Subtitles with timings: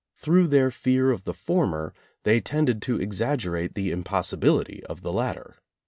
[0.15, 1.93] Through their fear of the former
[2.23, 5.57] they tended to exaggerate the impossibility of the latter.